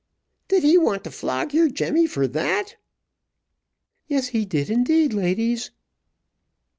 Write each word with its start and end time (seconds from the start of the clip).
"Did 0.47 0.63
he 0.63 0.79
want 0.79 1.03
to 1.03 1.11
flog 1.11 1.53
your 1.53 1.69
Jemmy 1.69 2.07
for 2.07 2.27
that?" 2.29 2.75
"Yes, 4.07 4.29
he 4.29 4.45
did 4.45 4.67
indeed, 4.71 5.13
ladies." 5.13 5.69